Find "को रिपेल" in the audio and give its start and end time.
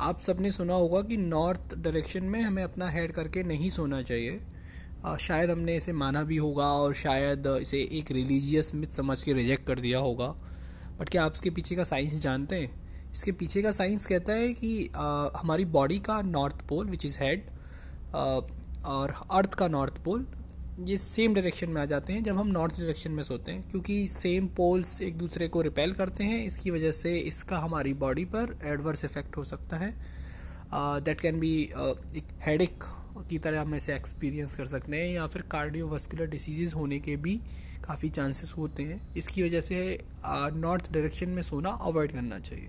25.48-25.92